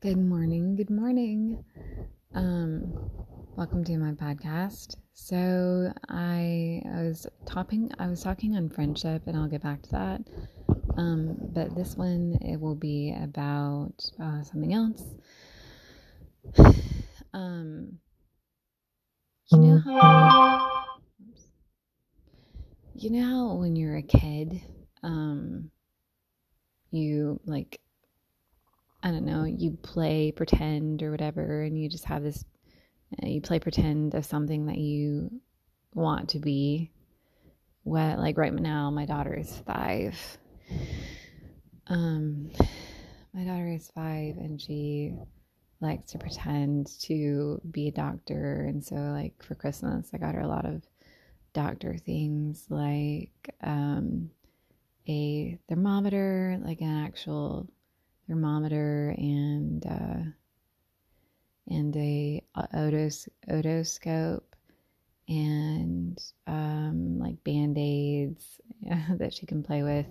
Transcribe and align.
Good 0.00 0.16
morning. 0.16 0.76
Good 0.76 0.90
morning. 0.90 1.64
Um, 2.32 3.10
welcome 3.56 3.82
to 3.82 3.96
my 3.98 4.12
podcast. 4.12 4.94
So 5.12 5.92
I, 6.08 6.80
I 6.88 7.02
was 7.02 7.26
talking 7.44 7.90
I 7.98 8.06
was 8.06 8.22
talking 8.22 8.56
on 8.56 8.68
friendship 8.68 9.22
and 9.26 9.36
I'll 9.36 9.48
get 9.48 9.64
back 9.64 9.82
to 9.82 9.90
that. 9.90 10.20
Um, 10.96 11.36
but 11.52 11.74
this 11.74 11.96
one 11.96 12.38
it 12.42 12.60
will 12.60 12.76
be 12.76 13.12
about 13.20 14.08
uh, 14.22 14.44
something 14.44 14.72
else. 14.72 15.02
Um, 17.34 17.98
you 19.50 19.58
know 19.58 19.82
how 19.84 20.84
you 22.94 23.10
know 23.10 23.24
how 23.24 23.54
when 23.54 23.76
you're 23.76 23.96
a 23.96 24.02
kid, 24.02 24.62
um, 25.02 25.70
you 26.90 27.38
like 27.44 27.80
I 29.02 29.10
don't 29.10 29.24
know, 29.24 29.44
you 29.44 29.78
play 29.82 30.32
pretend 30.32 31.02
or 31.02 31.10
whatever, 31.10 31.62
and 31.62 31.80
you 31.80 31.88
just 31.88 32.06
have 32.06 32.22
this, 32.22 32.44
uh, 33.22 33.26
you 33.26 33.40
play 33.40 33.58
pretend 33.60 34.14
of 34.14 34.24
something 34.26 34.66
that 34.66 34.78
you 34.78 35.40
want 35.94 36.30
to 36.30 36.38
be. 36.40 36.90
What, 37.84 38.18
like 38.18 38.36
right 38.36 38.52
now, 38.52 38.90
my 38.90 39.06
daughter 39.06 39.34
is 39.34 39.56
five. 39.66 40.16
Um, 41.86 42.50
my 43.32 43.44
daughter 43.44 43.68
is 43.68 43.90
five, 43.94 44.36
and 44.36 44.60
she 44.60 45.14
likes 45.80 46.12
to 46.12 46.18
pretend 46.18 46.88
to 47.02 47.60
be 47.70 47.88
a 47.88 47.92
doctor. 47.92 48.66
And 48.68 48.84
so, 48.84 48.96
like 48.96 49.42
for 49.42 49.54
Christmas, 49.54 50.10
I 50.12 50.18
got 50.18 50.34
her 50.34 50.40
a 50.40 50.48
lot 50.48 50.66
of 50.66 50.82
doctor 51.52 51.96
things, 51.96 52.66
like 52.68 53.54
um, 53.62 54.30
a 55.08 55.58
thermometer, 55.68 56.58
like 56.62 56.80
an 56.80 57.04
actual 57.04 57.68
thermometer 58.28 59.14
and 59.16 59.86
uh, 59.86 60.30
and 61.68 61.96
a 61.96 62.42
otos, 62.74 63.28
otoscope 63.50 64.42
and 65.28 66.18
um, 66.46 67.18
like 67.18 67.42
band 67.44 67.76
aids 67.78 68.60
that 69.18 69.34
she 69.34 69.46
can 69.46 69.62
play 69.62 69.82
with 69.82 70.06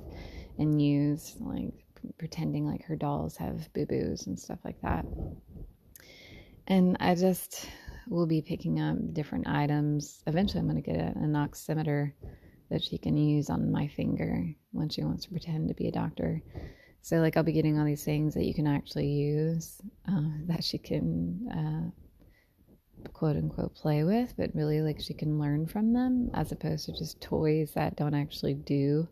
and 0.59 0.81
use, 0.81 1.35
like 1.39 1.73
pretending 2.17 2.65
like 2.65 2.83
her 2.83 2.95
dolls 2.95 3.35
have 3.37 3.71
boo 3.73 3.85
boos 3.85 4.27
and 4.27 4.39
stuff 4.39 4.59
like 4.63 4.79
that. 4.81 5.05
And 6.67 6.97
I 6.99 7.15
just 7.15 7.67
will 8.07 8.27
be 8.27 8.41
picking 8.41 8.79
up 8.79 9.13
different 9.13 9.47
items. 9.47 10.21
Eventually, 10.27 10.59
I'm 10.59 10.69
going 10.69 10.81
to 10.81 10.91
get 10.91 11.15
an 11.15 11.33
oximeter 11.33 12.13
that 12.69 12.83
she 12.83 12.97
can 12.97 13.17
use 13.17 13.49
on 13.49 13.71
my 13.71 13.87
finger 13.87 14.53
when 14.71 14.89
she 14.89 15.03
wants 15.03 15.23
to 15.23 15.31
pretend 15.31 15.69
to 15.69 15.73
be 15.73 15.87
a 15.87 15.91
doctor. 15.91 16.41
So, 17.07 17.19
like, 17.19 17.37
I'll 17.37 17.43
be 17.43 17.53
getting 17.53 17.79
all 17.79 17.85
these 17.85 18.03
things 18.03 18.33
that 18.33 18.43
you 18.43 18.53
can 18.53 18.67
actually 18.67 19.07
use 19.07 19.81
uh, 20.09 20.29
that 20.47 20.61
she 20.61 20.77
can, 20.77 21.93
uh, 23.07 23.09
quote 23.13 23.37
unquote, 23.37 23.73
play 23.75 24.03
with, 24.03 24.33
but 24.35 24.53
really, 24.53 24.81
like, 24.81 24.99
she 24.99 25.13
can 25.13 25.39
learn 25.39 25.67
from 25.67 25.93
them 25.93 26.29
as 26.33 26.51
opposed 26.51 26.85
to 26.85 26.91
just 26.91 27.21
toys 27.21 27.71
that 27.75 27.95
don't 27.95 28.13
actually 28.13 28.55
do 28.55 29.07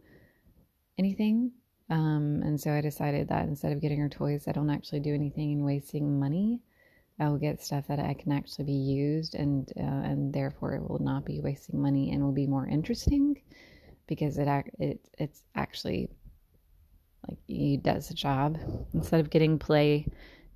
anything. 0.98 1.54
Um, 1.90 2.42
and 2.44 2.60
so 2.60 2.74
I 2.74 2.82
decided 2.82 3.30
that 3.30 3.48
instead 3.48 3.72
of 3.72 3.80
getting 3.80 4.02
her 4.02 4.10
toys 4.10 4.44
that 4.44 4.56
don't 4.56 4.70
actually 4.70 5.00
do 5.00 5.14
anything 5.14 5.54
and 5.54 5.64
wasting 5.64 6.20
money, 6.20 6.60
I 7.18 7.30
will 7.30 7.38
get 7.38 7.64
stuff 7.64 7.88
that 7.88 8.00
I 8.00 8.14
can 8.14 8.34
actually 8.34 8.66
be 8.66 8.74
used 8.74 9.36
and 9.36 9.72
uh, 9.80 10.04
and 10.10 10.34
therefore 10.34 10.76
it 10.76 10.90
will 10.90 11.00
not 11.00 11.24
be 11.24 11.40
wasting 11.40 11.82
money 11.82 12.12
and 12.12 12.22
will 12.22 12.34
be 12.34 12.46
more 12.46 12.68
interesting 12.68 13.42
because 14.06 14.38
it 14.38 14.50
it 14.80 15.00
it's 15.18 15.44
actually 15.56 16.10
like 17.28 17.40
he 17.48 17.78
does 17.78 18.10
a 18.10 18.14
job. 18.14 18.58
Instead 18.94 19.20
of 19.20 19.30
getting 19.30 19.60
play 19.60 20.08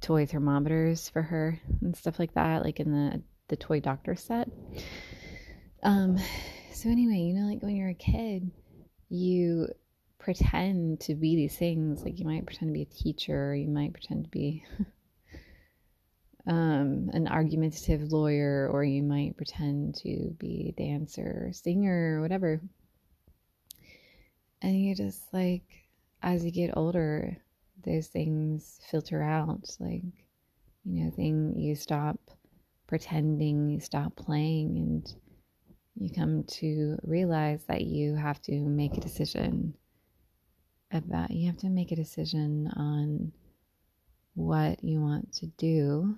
toy 0.02 0.25
thermometers 0.25 1.09
for 1.09 1.22
her 1.22 1.59
and 1.81 1.95
stuff 1.95 2.20
like 2.20 2.34
that 2.34 2.64
like 2.64 2.80
in 2.80 2.92
the 2.92 3.22
the 3.50 3.58
toy 3.58 3.80
doctor 3.80 4.16
set. 4.16 4.50
Um 5.84 6.17
so 6.72 6.89
anyway 6.89 7.17
you 7.17 7.33
know 7.33 7.48
like 7.48 7.61
when 7.61 7.76
you're 7.76 7.89
a 7.89 7.94
kid 7.94 8.49
you 9.10 9.67
pretend 10.20 10.99
to 11.02 11.16
be 11.16 11.36
these 11.36 11.58
things. 11.58 12.04
Like 12.04 12.20
you 12.20 12.26
might 12.26 12.45
pretend 12.45 12.70
to 12.70 12.73
be 12.73 12.83
a 12.83 12.86
teacher 12.86 13.55
you 13.55 13.67
might 13.67 13.94
pretend 13.94 14.26
to 14.26 14.30
be 14.30 14.64
um, 16.48 17.10
an 17.14 17.27
argumentative 17.27 18.11
lawyer 18.11 18.70
or 18.71 18.83
you 18.83 19.04
might 19.04 19.38
pretend 19.38 19.95
to 19.95 20.36
be 20.39 20.73
a 20.76 20.82
dancer 20.82 21.45
or 21.48 21.54
singer 21.54 22.17
or 22.17 22.21
whatever. 22.21 22.61
And 24.61 24.80
you 24.80 24.95
just 24.95 25.21
like 25.33 25.79
as 26.22 26.44
you 26.44 26.52
get 26.52 26.78
older, 26.78 27.38
those 27.86 28.08
things 28.08 28.80
filter 28.90 29.22
out. 29.22 29.76
Like, 29.80 30.04
you 30.84 31.06
know, 31.06 31.12
thing 31.12 31.54
you 31.58 31.76
stop 31.76 32.20
pretending, 32.88 33.70
you 33.70 33.80
stop 33.80 34.16
playing, 34.16 34.78
and 34.78 35.16
you 35.96 36.10
come 36.10 36.44
to 36.44 36.98
realize 37.04 37.64
that 37.68 37.82
you 37.82 38.16
have 38.16 38.42
to 38.44 38.60
make 38.62 38.98
a 38.98 39.02
decision 39.02 39.76
about 40.92 41.30
you 41.30 41.46
have 41.48 41.58
to 41.58 41.70
make 41.70 41.92
a 41.92 41.96
decision 41.96 42.68
on 42.76 43.32
what 44.34 44.84
you 44.84 45.00
want 45.00 45.32
to 45.32 45.46
do 45.58 46.18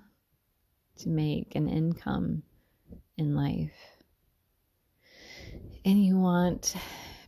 to 0.96 1.08
make 1.08 1.54
an 1.54 1.68
income 1.68 2.42
in 3.18 3.34
life. 3.34 3.72
And 5.84 6.04
you 6.04 6.16
want 6.16 6.74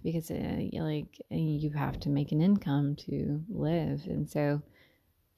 because 0.05 0.31
uh, 0.31 0.61
like 0.75 1.21
you 1.31 1.71
have 1.71 1.99
to 2.01 2.11
make 2.11 2.31
an 2.31 2.41
income 2.41 2.95
to 2.95 3.43
live. 3.49 4.03
And 4.07 4.31
so 4.31 4.63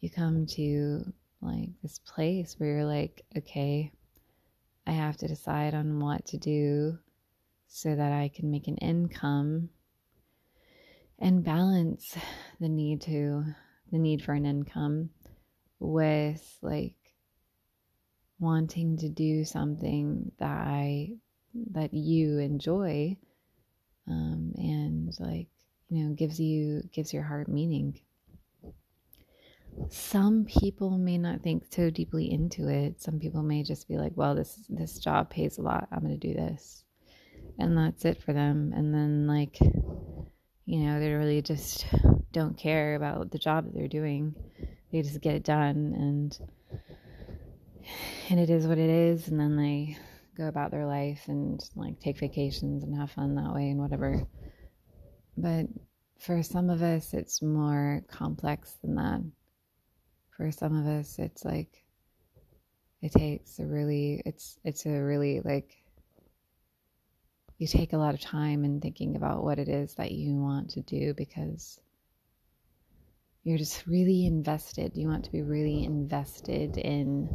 you 0.01 0.11
come 0.11 0.47
to 0.47 1.13
like 1.41 1.71
this 1.83 1.99
place 1.99 2.55
where 2.59 2.77
you're 2.77 2.85
like 2.85 3.25
okay 3.37 3.91
i 4.87 4.91
have 4.91 5.17
to 5.17 5.29
decide 5.29 5.75
on 5.75 6.01
what 6.01 6.25
to 6.27 6.37
do 6.37 6.99
so 7.69 7.95
that 7.95 8.13
i 8.13 8.31
can 8.35 8.51
make 8.51 8.69
an 8.69 8.77
income 8.79 9.69
and 11.19 11.45
balance 11.45 12.17
the 12.61 12.69
need 12.69 13.01
to 13.01 13.45
the 13.93 13.99
need 13.99 14.23
for 14.23 14.33
an 14.33 14.47
income 14.47 15.11
with 15.79 16.59
like 16.63 16.95
wanting 18.39 18.97
to 18.97 19.09
do 19.09 19.45
something 19.45 20.31
that 20.39 20.67
i 20.67 21.09
that 21.71 21.93
you 21.95 22.39
enjoy 22.39 23.17
um, 24.09 24.53
and 24.57 25.15
like 25.19 25.49
you 25.89 26.05
know 26.05 26.15
gives 26.15 26.39
you 26.41 26.83
gives 26.93 27.13
your 27.13 27.23
heart 27.23 27.49
meaning. 27.49 28.01
Some 29.91 30.47
people 30.47 30.97
may 30.97 31.19
not 31.19 31.43
think 31.43 31.65
so 31.71 31.91
deeply 31.91 32.31
into 32.31 32.69
it. 32.69 33.03
Some 33.03 33.19
people 33.19 33.43
may 33.43 33.63
just 33.63 33.89
be 33.89 33.97
like 33.97 34.13
well 34.17 34.35
this 34.35 34.59
this 34.69 34.99
job 34.99 35.31
pays 35.31 35.59
a 35.59 35.63
lot. 35.63 35.89
I'm 35.93 36.01
going 36.01 36.19
to 36.19 36.29
do 36.29 36.35
this. 36.35 36.85
And 37.59 37.77
that's 37.77 38.05
it 38.05 38.23
for 38.23 38.33
them. 38.33 38.73
And 38.75 38.95
then 38.95 39.27
like 39.27 39.59
you 39.61 40.81
know 40.81 40.99
they 41.01 41.13
really 41.13 41.43
just 41.43 41.87
don't 42.33 42.57
care 42.57 42.97
about 42.97 43.31
the 43.31 43.39
job 43.39 43.65
that 43.65 43.75
they're 43.75 43.89
doing. 43.89 44.35
They 44.93 45.03
just 45.03 45.21
get 45.21 45.35
it 45.35 45.45
done 45.45 45.95
and 45.97 46.39
and 48.29 48.41
it 48.41 48.51
is 48.51 48.67
what 48.67 48.79
it 48.79 48.91
is. 48.91 49.29
And 49.29 49.39
then 49.39 49.57
they 49.57 49.97
go 50.37 50.49
about 50.49 50.71
their 50.71 50.87
life 50.87 51.23
and 51.29 51.61
like 51.75 52.01
take 52.01 52.19
vacations 52.19 52.83
and 52.83 52.97
have 52.97 53.11
fun 53.11 53.35
that 53.35 53.55
way 53.55 53.71
and 53.71 53.79
whatever. 53.79 54.27
But 55.37 55.67
for 56.19 56.43
some 56.43 56.71
of 56.71 56.83
us, 56.83 57.15
it's 57.15 57.43
more 57.43 58.03
complex 58.09 58.77
than 58.83 58.95
that. 58.97 59.23
For 60.37 60.51
some 60.51 60.77
of 60.77 60.87
us, 60.87 61.19
it's 61.19 61.45
like 61.45 61.85
it 63.03 63.13
takes 63.13 63.59
a 63.59 63.67
really, 63.67 64.23
it's 64.25 64.59
it's 64.65 64.87
a 64.87 64.91
really 64.91 65.41
like 65.41 65.77
you 67.59 67.67
take 67.67 67.93
a 67.93 67.99
lot 67.99 68.15
of 68.15 68.21
time 68.21 68.65
in 68.65 68.81
thinking 68.81 69.17
about 69.17 69.43
what 69.43 69.59
it 69.59 69.69
is 69.69 69.95
that 69.95 70.13
you 70.13 70.37
want 70.37 70.71
to 70.71 70.83
do 70.83 71.15
because 71.15 71.81
you're 73.45 73.59
just 73.59 73.87
really 73.87 74.27
invested. 74.27 74.93
You 74.95 75.09
want 75.09 75.25
to 75.25 75.33
be 75.33 75.43
really 75.43 75.85
invested 75.85 76.77
in 76.77 77.29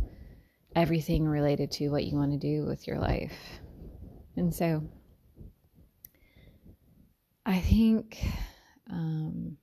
everything 0.75 1.27
related 1.27 1.71
to 1.71 1.89
what 1.89 2.05
you 2.05 2.17
want 2.17 2.31
to 2.31 2.37
do 2.37 2.65
with 2.65 2.87
your 2.87 2.99
life. 2.99 3.33
And 4.37 4.53
so 4.53 4.83
I 7.45 7.59
think, 7.59 8.23
um, 8.89 9.57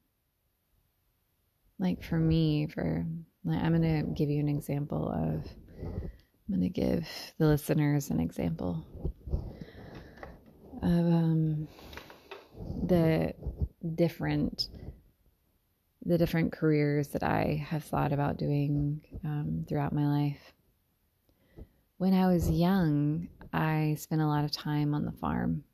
like 1.79 2.03
for 2.03 2.19
me, 2.19 2.67
for 2.67 3.07
like, 3.45 3.63
I'm 3.63 3.81
going 3.81 4.05
to 4.05 4.13
give 4.13 4.29
you 4.29 4.41
an 4.41 4.49
example 4.49 5.09
of, 5.09 5.51
I'm 5.81 6.61
going 6.61 6.61
to 6.61 6.69
give 6.69 7.09
the 7.39 7.47
listeners 7.47 8.11
an 8.11 8.21
example 8.21 8.85
of 10.83 10.91
um, 10.91 11.69
the 12.87 13.35
different 13.95 14.69
the 16.05 16.17
different 16.17 16.53
careers 16.53 17.09
that 17.09 17.23
I 17.23 17.63
have 17.69 17.85
thought 17.85 18.13
about 18.13 18.39
doing 18.39 19.03
um, 19.25 19.67
throughout 19.69 19.93
my 19.93 20.07
life. 20.07 20.55
When 21.99 22.15
I 22.15 22.29
was 22.29 22.49
young, 22.49 23.27
I 23.53 23.97
spent 23.99 24.23
a 24.23 24.27
lot 24.29 24.45
of 24.45 24.53
time 24.53 24.95
on 24.95 25.05
the 25.05 25.11
farm 25.11 25.65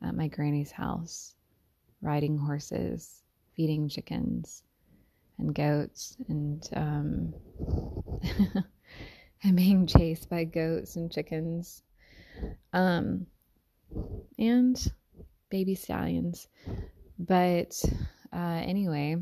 at 0.00 0.14
my 0.14 0.28
granny's 0.28 0.70
house, 0.70 1.34
riding 2.00 2.38
horses, 2.38 3.24
feeding 3.56 3.88
chickens. 3.88 4.62
and 5.38 5.52
goats 5.52 6.16
and 6.28 6.68
um, 6.74 7.34
and 9.42 9.56
being 9.56 9.88
chased 9.88 10.30
by 10.30 10.44
goats 10.44 10.94
and 10.94 11.10
chickens 11.10 11.82
um, 12.72 13.26
and 14.38 14.92
baby 15.50 15.74
stallions. 15.74 16.46
But 17.18 17.82
uh, 18.32 18.62
anyway, 18.62 19.16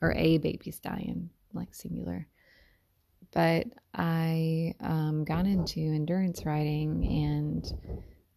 or 0.00 0.14
a 0.14 0.38
baby 0.38 0.70
stallion, 0.70 1.28
like 1.52 1.74
singular. 1.74 2.26
But 3.32 3.66
I 3.94 4.74
um, 4.80 5.24
got 5.24 5.46
into 5.46 5.80
endurance 5.80 6.44
riding 6.44 7.04
and 7.06 7.72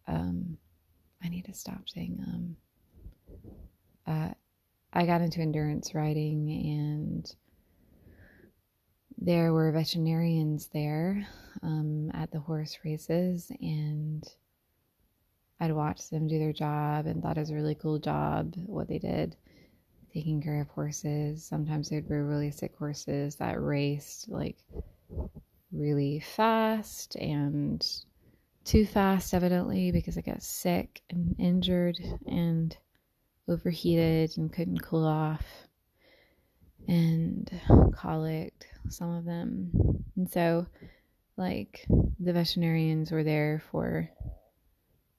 um, 0.06 0.58
I 1.22 1.28
need 1.28 1.46
to 1.46 1.54
stop 1.54 1.88
saying 1.88 2.18
um, 2.26 2.56
uh, 4.06 4.34
I 4.92 5.06
got 5.06 5.20
into 5.20 5.40
endurance 5.40 5.94
riding 5.94 6.50
and 6.50 7.34
there 9.18 9.52
were 9.52 9.72
veterinarians 9.72 10.68
there 10.72 11.26
um, 11.62 12.10
at 12.14 12.30
the 12.30 12.40
horse 12.40 12.78
races 12.84 13.50
and 13.60 14.24
I'd 15.60 15.72
watched 15.72 16.10
them 16.10 16.28
do 16.28 16.38
their 16.38 16.52
job 16.52 17.06
and 17.06 17.22
thought 17.22 17.36
it 17.36 17.40
was 17.40 17.50
a 17.50 17.54
really 17.54 17.74
cool 17.74 17.98
job 17.98 18.54
what 18.66 18.88
they 18.88 18.98
did 18.98 19.36
taking 20.14 20.40
care 20.40 20.60
of 20.60 20.68
horses. 20.68 21.44
Sometimes 21.44 21.90
there'd 21.90 22.08
be 22.08 22.14
really 22.14 22.52
sick 22.52 22.74
horses 22.78 23.34
that 23.36 23.60
raced 23.60 24.28
like 24.28 24.56
really 25.72 26.20
fast 26.20 27.16
and 27.16 27.84
too 28.64 28.86
fast, 28.86 29.34
evidently, 29.34 29.92
because 29.92 30.16
I 30.16 30.22
got 30.22 30.42
sick 30.42 31.02
and 31.10 31.34
injured 31.38 31.98
and 32.26 32.74
overheated 33.46 34.38
and 34.38 34.50
couldn't 34.50 34.82
cool 34.82 35.04
off 35.04 35.44
and 36.88 37.50
colicked 37.94 38.66
some 38.88 39.10
of 39.10 39.24
them. 39.24 39.70
And 40.16 40.30
so, 40.30 40.66
like, 41.36 41.84
the 42.18 42.32
veterinarians 42.32 43.10
were 43.10 43.24
there 43.24 43.62
for 43.70 44.08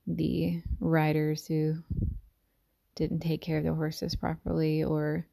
the 0.08 0.64
riders 0.80 1.46
who 1.46 1.76
didn't 2.96 3.20
take 3.20 3.42
care 3.42 3.58
of 3.58 3.64
the 3.64 3.74
horses 3.74 4.16
properly 4.16 4.84
or 4.84 5.28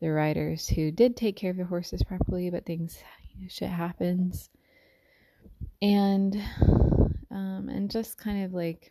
the 0.00 0.10
riders 0.10 0.68
who 0.68 0.90
did 0.90 1.16
take 1.16 1.36
care 1.36 1.50
of 1.50 1.56
the 1.56 1.64
horses 1.64 2.02
properly, 2.02 2.50
but 2.50 2.66
things, 2.66 2.98
you 3.34 3.42
know, 3.42 3.48
shit 3.48 3.70
happens. 3.70 4.50
And, 5.80 6.34
um, 7.30 7.68
and 7.68 7.90
just 7.90 8.18
kind 8.18 8.44
of 8.44 8.52
like 8.52 8.90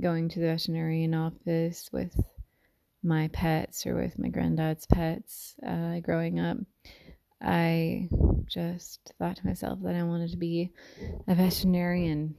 going 0.00 0.28
to 0.30 0.40
the 0.40 0.46
veterinarian 0.46 1.14
office 1.14 1.88
with 1.92 2.18
my 3.02 3.28
pets 3.28 3.86
or 3.86 3.94
with 3.94 4.18
my 4.18 4.28
granddad's 4.28 4.86
pets 4.86 5.54
uh, 5.66 6.00
growing 6.00 6.40
up, 6.40 6.58
I 7.40 8.08
just 8.46 9.12
thought 9.18 9.36
to 9.36 9.46
myself 9.46 9.78
that 9.82 9.94
I 9.94 10.02
wanted 10.02 10.30
to 10.32 10.36
be 10.36 10.72
a 11.28 11.34
veterinarian. 11.34 12.34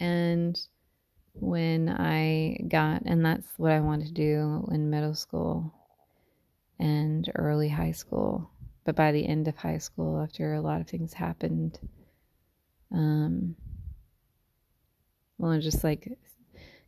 And 0.00 0.58
when 1.40 1.88
I 1.88 2.58
got, 2.68 3.02
and 3.06 3.24
that's 3.24 3.46
what 3.56 3.72
I 3.72 3.80
wanted 3.80 4.08
to 4.08 4.14
do 4.14 4.68
in 4.72 4.90
middle 4.90 5.14
school 5.14 5.72
and 6.78 7.30
early 7.34 7.68
high 7.68 7.92
school. 7.92 8.50
But 8.84 8.96
by 8.96 9.12
the 9.12 9.26
end 9.26 9.48
of 9.48 9.56
high 9.56 9.78
school, 9.78 10.20
after 10.20 10.54
a 10.54 10.60
lot 10.60 10.80
of 10.80 10.88
things 10.88 11.12
happened, 11.12 11.78
um, 12.92 13.54
well, 15.36 15.58
just 15.60 15.84
like 15.84 16.18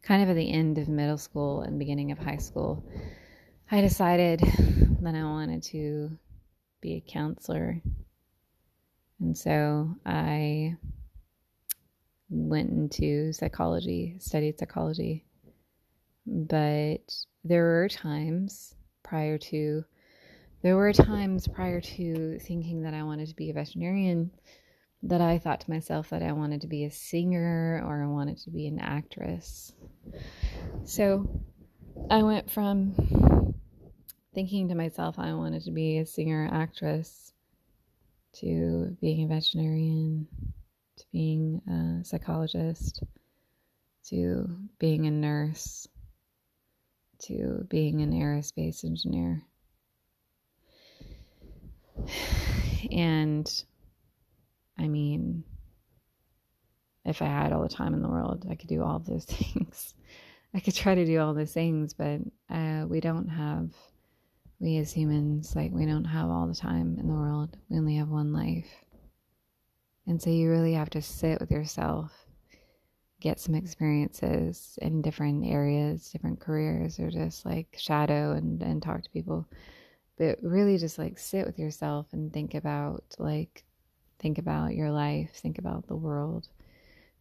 kind 0.03 0.23
of 0.23 0.31
at 0.31 0.37
the 0.37 0.51
end 0.51 0.79
of 0.79 0.89
middle 0.89 1.19
school 1.19 1.61
and 1.63 1.79
beginning 1.79 2.11
of 2.11 2.19
high 2.19 2.39
school, 2.39 2.85
I 3.71 3.81
decided 3.81 4.41
that 4.41 5.15
I 5.15 5.23
wanted 5.23 5.63
to 5.65 6.11
be 6.81 6.95
a 6.95 7.13
counselor. 7.13 7.81
And 9.21 9.37
so 9.37 9.95
I 10.07 10.77
went 12.31 12.71
into 12.71 13.33
psychology, 13.33 14.17
studied 14.21 14.59
psychology. 14.59 15.27
But 16.27 17.13
there 17.45 17.65
were 17.65 17.89
times 17.89 18.75
prior 19.03 19.39
to 19.39 19.85
there 20.63 20.77
were 20.77 20.93
times 20.93 21.49
prior 21.49 21.81
to 21.81 22.39
thinking 22.39 22.83
that 22.83 22.93
I 22.93 23.03
wanted 23.03 23.29
to 23.29 23.35
be 23.35 23.51
a 23.51 23.55
veterinarian 23.55 24.31
that 25.03 25.23
I 25.23 25.39
thought 25.39 25.61
to 25.63 25.71
myself 25.71 26.11
that 26.11 26.23
I 26.23 26.33
wanted 26.33 26.61
to 26.61 26.67
be 26.67 26.85
a 26.85 26.91
singer 26.91 27.83
or 27.85 28.03
I 28.03 28.07
wanted 28.07 28.37
to 28.39 28.51
be 28.51 28.67
an 28.67 28.79
actress. 28.79 29.73
So 30.85 31.43
I 32.11 32.23
went 32.23 32.51
from 32.51 33.55
thinking 34.35 34.69
to 34.69 34.75
myself 34.75 35.19
I 35.19 35.33
wanted 35.33 35.65
to 35.65 35.71
be 35.71 35.99
a 35.99 36.07
singer 36.07 36.49
actress 36.53 37.33
to 38.35 38.97
being 39.01 39.25
a 39.25 39.35
veterinarian 39.35 40.29
to 41.01 41.07
being 41.13 41.61
a 41.69 42.05
psychologist 42.05 43.03
to 44.05 44.49
being 44.79 45.07
a 45.07 45.11
nurse 45.11 45.87
to 47.21 47.67
being 47.69 48.01
an 48.01 48.13
aerospace 48.13 48.85
engineer. 48.85 49.43
And 52.91 53.65
I 54.79 54.89
mean, 54.89 55.45
if 57.05 57.21
I 57.23 57.27
had 57.27 57.53
all 57.53 57.63
the 57.63 57.69
time 57.69 57.95
in 57.95 58.03
the 58.03 58.09
world, 58.09 58.47
I 58.51 58.55
could 58.55 58.69
do 58.69 58.83
all 58.83 58.99
those 58.99 59.25
things. 59.27 59.95
I 60.55 60.61
could 60.61 60.75
try 60.75 60.95
to 60.95 61.05
do 61.05 61.21
all 61.21 61.35
those 61.35 61.53
things, 61.53 61.95
but 61.95 62.21
uh, 62.49 62.87
we 62.89 63.01
don't 63.01 63.29
have, 63.29 63.71
we 64.59 64.79
as 64.79 64.93
humans, 64.93 65.55
like, 65.55 65.71
we 65.73 65.87
don't 65.87 66.05
have 66.05 66.29
all 66.29 66.47
the 66.47 66.55
time 66.55 66.97
in 66.99 67.07
the 67.07 67.15
world. 67.15 67.57
We 67.69 67.79
only 67.79 67.97
have 67.97 68.09
one 68.09 68.33
life. 68.33 68.85
And 70.07 70.21
so 70.21 70.31
you 70.31 70.51
really 70.51 70.75
have 70.75 70.91
to 70.91 71.03
sit 71.03 71.41
with 71.41 71.51
yourself, 71.51 72.13
get 73.21 73.39
some 73.39 73.55
experiences 73.55 74.79
in 74.83 75.03
different 75.03 75.47
areas, 75.47 76.11
different 76.11 76.41
careers, 76.41 76.99
or 76.99 77.11
just 77.11 77.45
like 77.45 77.77
shadow 77.79 78.33
and, 78.33 78.61
and 78.63 78.83
talk 78.83 79.03
to 79.05 79.11
people. 79.11 79.47
But 80.19 80.39
really 80.43 80.79
just 80.79 80.99
like 80.99 81.19
sit 81.19 81.47
with 81.47 81.59
yourself 81.59 82.07
and 82.13 82.33
think 82.33 82.55
about 82.55 83.05
like 83.19 83.65
think 84.19 84.39
about 84.39 84.75
your 84.75 84.91
life, 84.91 85.31
think 85.35 85.59
about 85.59 85.87
the 85.87 85.97
world, 85.97 86.49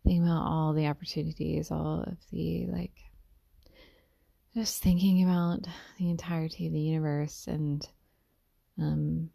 think 0.04 0.22
about 0.22 0.46
all 0.46 0.74
the 0.74 0.88
opportunities, 0.88 1.72
all 1.72 2.04
of 2.08 2.18
the 2.32 2.68
like 2.68 2.98
just 4.54 4.82
thinking 4.82 5.24
about 5.24 5.68
the 5.98 6.10
entirety 6.10 6.68
of 6.68 6.74
the 6.74 6.80
universe 6.80 7.46
and 7.48 7.88
um 8.80 9.30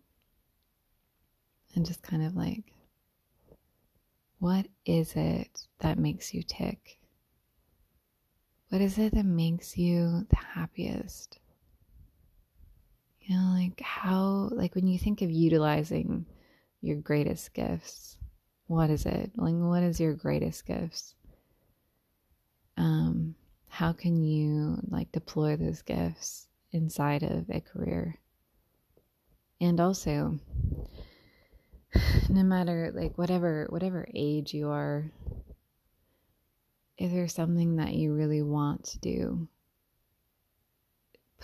and 1.75 1.87
just 1.87 2.03
kind 2.03 2.23
of 2.25 2.35
like 2.37 2.73
what 4.39 4.67
is 4.85 5.15
it 5.17 5.67
that 5.81 5.99
makes 5.99 6.35
you 6.35 6.43
tick? 6.43 6.99
What 8.69 8.81
is 8.81 8.99
it 8.99 9.15
that 9.15 9.25
makes 9.25 9.79
you 9.79 10.27
the 10.31 10.37
happiest? 10.37 11.39
You 13.21 13.37
know, 13.37 13.55
like 13.59 13.81
how, 13.81 14.51
like 14.53 14.75
when 14.75 14.87
you 14.87 14.99
think 14.99 15.23
of 15.23 15.31
utilizing 15.31 16.27
your 16.81 16.97
greatest 16.97 17.55
gifts, 17.55 18.19
what 18.67 18.91
is 18.91 19.07
it? 19.07 19.33
Like, 19.37 19.55
what 19.55 19.83
is 19.83 20.01
your 20.01 20.15
greatest 20.15 20.67
gifts? 20.67 21.15
Um, 22.77 23.35
how 23.69 23.93
can 23.93 24.23
you 24.23 24.79
like 24.89 25.11
deploy 25.13 25.57
those 25.57 25.83
gifts 25.83 26.49
inside 26.73 27.23
of 27.23 27.49
a 27.51 27.61
career? 27.61 28.19
And 29.61 29.81
also, 29.81 30.39
no 32.29 32.43
matter 32.43 32.93
like 32.95 33.17
whatever 33.17 33.67
whatever 33.71 34.07
age 34.15 34.53
you 34.55 34.71
are 34.71 35.11
if 36.97 37.11
there's 37.11 37.35
something 37.35 37.77
that 37.77 37.95
you 37.95 38.15
really 38.15 38.43
want 38.43 38.85
to 38.85 38.99
do 38.99 39.49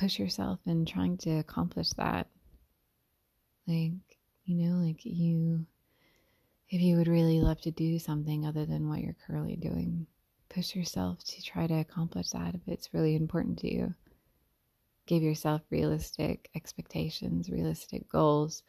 push 0.00 0.18
yourself 0.18 0.58
in 0.64 0.86
trying 0.86 1.18
to 1.18 1.30
accomplish 1.30 1.90
that. 1.90 2.26
Like 3.66 3.92
you 4.46 4.56
know 4.56 4.84
like 4.84 5.04
you 5.04 5.66
if 6.70 6.80
you 6.80 6.96
would 6.96 7.06
really 7.08 7.40
love 7.40 7.60
to 7.60 7.70
do 7.70 7.98
something 7.98 8.46
other 8.46 8.64
than 8.64 8.88
what 8.88 9.00
you're 9.00 9.16
currently 9.26 9.56
doing 9.56 10.06
push 10.48 10.74
yourself 10.74 11.22
to 11.22 11.42
try 11.42 11.66
to 11.66 11.74
accomplish 11.74 12.30
that 12.30 12.54
if 12.54 12.60
it's 12.66 12.92
really 12.92 13.14
important 13.14 13.58
to 13.58 13.72
you 13.72 13.94
give 15.06 15.22
yourself 15.22 15.62
realistic 15.70 16.48
expectations 16.54 17.50
realistic 17.50 18.08
goals 18.08 18.62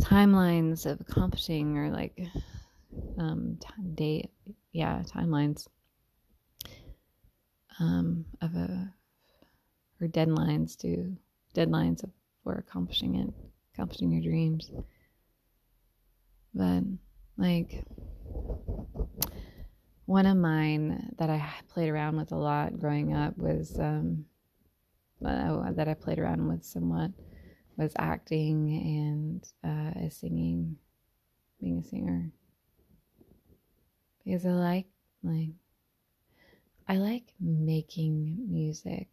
timelines 0.00 0.86
of 0.86 1.00
accomplishing 1.00 1.76
or 1.76 1.90
like 1.90 2.20
um 3.18 3.58
date 3.94 4.30
yeah 4.72 5.02
timelines 5.14 5.66
um 7.80 8.24
of 8.40 8.54
a 8.54 8.92
or 10.00 10.06
deadlines 10.06 10.76
to 10.76 11.16
deadlines 11.54 12.02
of, 12.02 12.10
for 12.44 12.54
accomplishing 12.54 13.16
it 13.16 13.34
accomplishing 13.78 14.10
your 14.10 14.22
dreams. 14.22 14.70
But 16.54 16.82
like 17.36 17.84
one 20.06 20.26
of 20.26 20.36
mine 20.36 21.14
that 21.18 21.30
I 21.30 21.48
played 21.68 21.90
around 21.90 22.16
with 22.16 22.32
a 22.32 22.36
lot 22.36 22.78
growing 22.78 23.14
up 23.14 23.38
was 23.38 23.78
um, 23.78 24.24
uh, 25.24 25.72
that 25.72 25.88
I 25.88 25.94
played 25.94 26.18
around 26.18 26.46
with 26.48 26.64
somewhat 26.64 27.10
was 27.76 27.92
acting 27.98 29.40
and 29.64 30.06
uh, 30.06 30.08
singing, 30.10 30.76
being 31.60 31.78
a 31.78 31.84
singer. 31.84 32.30
Because 34.24 34.44
I 34.44 34.50
like 34.50 34.86
like 35.22 35.50
I 36.88 36.96
like 36.96 37.32
making 37.40 38.46
music. 38.50 39.08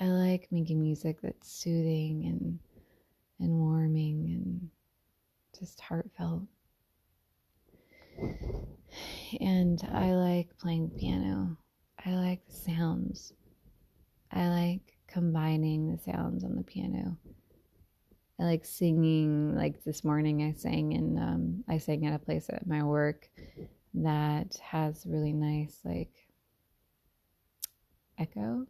I 0.00 0.06
like 0.06 0.48
making 0.50 0.80
music 0.80 1.20
that's 1.22 1.50
soothing 1.50 2.26
and 2.26 2.58
and 3.40 3.58
warming 3.58 4.24
and 4.26 4.70
just 5.58 5.80
heartfelt. 5.80 6.42
And 9.40 9.80
I 9.92 10.12
like 10.14 10.56
playing 10.58 10.90
piano. 10.98 11.56
I 12.04 12.10
like 12.14 12.46
the 12.46 12.54
sounds. 12.54 13.32
I 14.32 14.48
like 14.48 14.98
combining 15.06 15.90
the 15.90 15.98
sounds 15.98 16.44
on 16.44 16.56
the 16.56 16.62
piano. 16.62 17.16
I 18.40 18.44
like 18.44 18.64
singing. 18.64 19.56
Like 19.56 19.82
this 19.84 20.04
morning, 20.04 20.42
I 20.42 20.52
sang 20.52 20.94
and 20.94 21.18
um, 21.18 21.64
I 21.68 21.78
sang 21.78 22.06
at 22.06 22.14
a 22.14 22.18
place 22.18 22.46
at 22.50 22.66
my 22.66 22.82
work 22.82 23.28
that 23.94 24.56
has 24.62 25.04
really 25.06 25.32
nice 25.32 25.78
like 25.84 26.12
echo, 28.18 28.66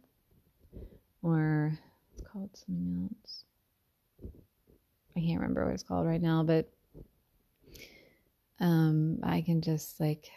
or 1.21 1.77
it's 2.13 2.27
called 2.27 2.49
something 2.55 3.09
else. 3.11 3.43
I 5.15 5.19
can't 5.19 5.41
remember 5.41 5.65
what 5.65 5.73
it's 5.73 5.83
called 5.83 6.07
right 6.07 6.21
now, 6.21 6.43
but 6.43 6.71
um, 8.59 9.19
I 9.23 9.41
can 9.41 9.61
just 9.61 9.99
like 9.99 10.29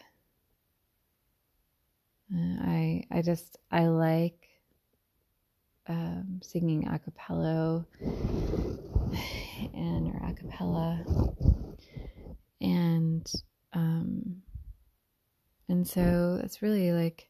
uh, 2.34 2.56
I 2.60 3.04
I 3.10 3.22
just 3.22 3.58
I 3.70 3.86
like 3.86 4.41
um, 5.88 6.40
singing 6.42 6.88
a 6.88 6.98
cappella 6.98 7.86
and 9.74 10.08
or 10.08 10.28
a 10.28 10.34
cappella. 10.34 11.04
And 12.60 13.30
um, 13.72 14.42
and 15.68 15.86
so 15.86 16.40
it's 16.42 16.62
really 16.62 16.92
like 16.92 17.28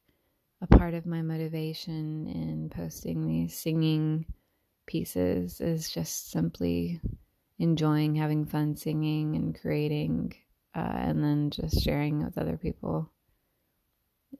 a 0.61 0.67
part 0.67 0.95
of 0.95 1.07
my 1.07 1.23
motivation 1.23 2.27
in 2.29 2.71
posting 2.75 3.27
these 3.27 3.57
singing 3.57 4.27
pieces 4.87 5.61
is 5.61 5.91
just 5.91 6.31
simply 6.31 7.01
enjoying 7.59 8.15
having 8.15 8.45
fun 8.45 8.77
singing 8.77 9.37
and 9.37 9.59
creating 9.61 10.35
uh, 10.75 10.81
and 10.81 11.23
then 11.23 11.51
just 11.51 11.83
sharing 11.83 12.25
with 12.25 12.39
other 12.39 12.57
people. 12.57 13.11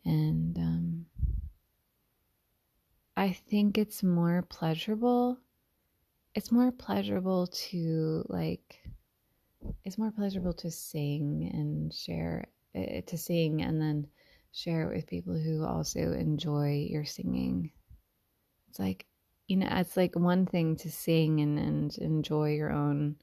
And 0.05 0.57
um, 0.59 0.92
I 3.23 3.31
think 3.49 3.79
it's 3.79 4.03
more 4.03 4.45
pleasurable. 4.49 5.39
It's 6.35 6.51
more 6.51 6.73
pleasurable 6.73 7.47
to 7.71 8.25
like, 8.29 8.83
it's 9.85 9.97
more 9.97 10.11
pleasurable 10.11 10.55
to 10.55 10.73
sing 10.73 11.49
and 11.55 11.95
share 11.95 12.49
it, 12.75 13.07
to 13.07 13.17
sing 13.17 13.63
and 13.63 13.81
then 13.81 14.09
share 14.51 14.91
it 14.91 14.97
with 14.97 15.07
people 15.07 15.39
who 15.39 15.65
also 15.65 16.01
enjoy 16.01 16.89
your 16.91 17.05
singing. 17.05 17.71
It's 18.71 18.81
like, 18.81 19.07
you 19.47 19.59
know, 19.59 19.69
it's 19.71 19.97
like 19.97 20.17
one 20.17 20.45
thing 20.45 20.75
to 20.79 20.91
sing 20.91 21.39
and, 21.43 21.61
and 21.61 21.99
enjoy 21.99 22.55
your 22.55 22.73
own, 22.73 23.15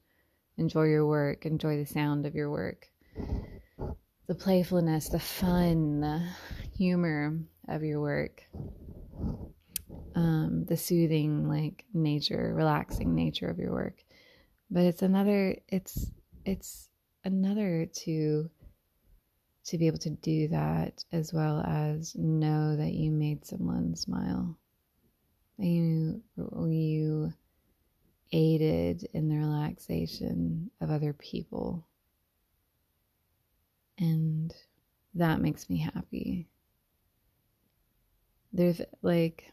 enjoy 0.56 0.84
your 0.84 1.06
work, 1.06 1.44
enjoy 1.44 1.76
the 1.76 1.84
sound 1.84 2.24
of 2.24 2.34
your 2.34 2.48
work, 2.48 2.88
the 4.28 4.34
playfulness, 4.34 5.10
the 5.10 5.20
fun, 5.20 6.00
the 6.00 6.26
humor 6.74 7.36
of 7.68 7.82
your 7.82 8.00
work 8.00 8.44
um, 10.14 10.64
the 10.66 10.76
soothing 10.76 11.48
like 11.48 11.84
nature 11.94 12.52
relaxing 12.54 13.14
nature 13.14 13.48
of 13.48 13.58
your 13.58 13.72
work. 13.72 14.02
But 14.70 14.84
it's 14.84 15.02
another 15.02 15.56
it's 15.68 16.10
it's 16.44 16.88
another 17.24 17.86
to 17.86 18.50
to 19.64 19.78
be 19.78 19.86
able 19.86 19.98
to 19.98 20.10
do 20.10 20.48
that 20.48 21.04
as 21.12 21.32
well 21.32 21.60
as 21.60 22.14
know 22.16 22.76
that 22.76 22.92
you 22.92 23.10
made 23.10 23.44
someone 23.44 23.94
smile. 23.94 24.56
That 25.58 25.66
you 25.66 26.22
you 26.36 27.32
aided 28.32 29.08
in 29.12 29.28
the 29.28 29.36
relaxation 29.36 30.70
of 30.80 30.90
other 30.90 31.12
people. 31.12 31.86
And 33.98 34.54
that 35.14 35.40
makes 35.40 35.68
me 35.68 35.78
happy. 35.78 36.48
There's 38.52 38.80
like 39.02 39.52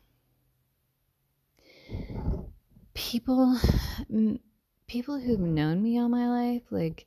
people 2.93 3.57
people 4.87 5.19
who've 5.19 5.39
known 5.39 5.83
me 5.83 5.99
all 5.99 6.09
my 6.09 6.27
life 6.29 6.63
like 6.71 7.05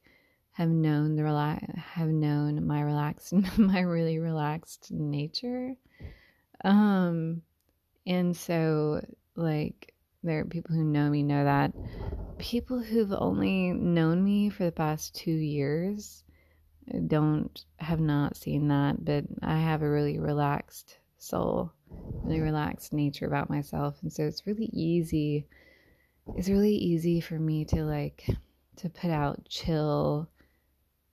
have 0.53 0.69
known 0.69 1.17
the 1.17 1.25
relax 1.25 1.65
have 1.77 2.09
known 2.09 2.67
my 2.67 2.81
relaxed 2.83 3.33
my 3.59 3.81
really 3.81 4.19
relaxed 4.19 4.91
nature. 4.91 5.75
Um 6.65 7.43
and 8.07 8.37
so 8.37 9.05
like 9.37 9.95
there 10.23 10.41
are 10.41 10.45
people 10.45 10.75
who 10.75 10.85
know 10.85 11.09
me 11.09 11.23
know 11.23 11.45
that. 11.45 11.73
People 12.39 12.79
who've 12.79 13.13
only 13.13 13.73
known 13.73 14.23
me 14.23 14.51
for 14.51 14.65
the 14.65 14.73
past 14.73 15.15
2 15.15 15.31
years 15.31 16.25
don't 17.07 17.65
have 17.79 18.01
not 18.01 18.37
seen 18.37 18.69
that 18.69 19.05
but 19.05 19.25
I 19.43 19.59
have 19.59 19.83
a 19.83 19.91
really 19.91 20.19
relaxed 20.19 21.00
soul 21.21 21.73
really 22.23 22.41
relaxed 22.41 22.93
nature 22.93 23.27
about 23.27 23.51
myself. 23.51 23.97
And 24.03 24.13
so 24.13 24.25
it's 24.25 24.47
really 24.47 24.71
easy 24.73 25.47
it's 26.37 26.49
really 26.49 26.75
easy 26.75 27.21
for 27.21 27.39
me 27.39 27.65
to 27.67 27.85
like 27.85 28.27
to 28.77 28.89
put 28.89 29.11
out 29.11 29.47
chill 29.49 30.29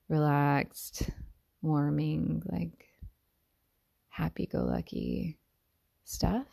relaxed 0.09 1.09
warming 1.61 2.41
like 2.45 2.85
happy 4.09 4.45
go 4.45 4.59
lucky 4.59 5.37
stuff. 6.03 6.47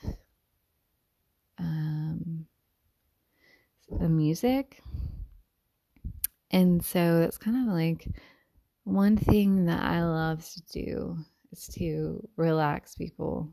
Um 1.58 2.46
the 3.90 4.08
music. 4.08 4.80
And 6.50 6.84
so 6.84 7.20
that's 7.20 7.38
kind 7.38 7.68
of 7.68 7.74
like 7.74 8.08
one 8.84 9.16
thing 9.16 9.66
that 9.66 9.82
I 9.82 10.04
love 10.04 10.48
to 10.50 10.62
do 10.72 11.18
is 11.54 11.68
to 11.68 12.26
relax 12.36 12.96
people. 12.96 13.48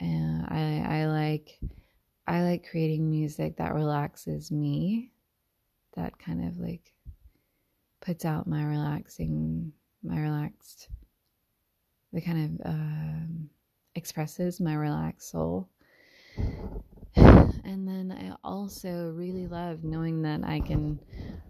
And 0.00 0.46
I 0.46 1.02
I 1.02 1.06
like 1.06 1.58
I 2.26 2.42
like 2.42 2.68
creating 2.68 3.10
music 3.10 3.56
that 3.56 3.74
relaxes 3.74 4.50
me 4.50 5.12
that 5.96 6.18
kind 6.18 6.48
of 6.48 6.58
like 6.58 6.92
puts 8.00 8.24
out 8.24 8.46
my 8.46 8.64
relaxing 8.64 9.72
my 10.02 10.18
relaxed 10.18 10.88
that 12.12 12.24
kind 12.24 12.60
of 12.60 12.66
um, 12.66 13.50
expresses 13.94 14.60
my 14.60 14.74
relaxed 14.74 15.30
soul 15.30 15.68
and 17.16 17.86
then 17.86 18.14
I 18.16 18.34
also 18.42 19.12
really 19.14 19.46
love 19.46 19.84
knowing 19.84 20.22
that 20.22 20.44
I 20.44 20.60
can 20.60 20.98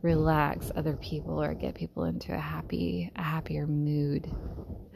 relax 0.03 0.71
other 0.75 0.97
people 0.97 1.43
or 1.43 1.55
get 1.55 1.75
people 1.75 2.05
into 2.05 2.35
a 2.35 2.39
happy 2.39 3.11
a 3.17 3.23
happier 3.23 3.67
mood 3.67 4.31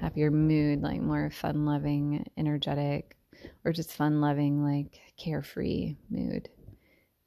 happier 0.00 0.30
mood 0.30 0.83
like 0.83 1.00
more 1.00 1.30
fun 1.30 1.66
loving 1.66 2.26
energetic 2.37 3.16
or 3.64 3.73
just 3.73 3.92
fun 3.92 4.21
loving, 4.21 4.62
like 4.62 5.00
carefree 5.16 5.97
mood. 6.11 6.49